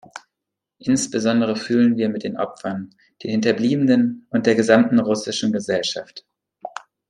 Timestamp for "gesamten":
4.55-4.97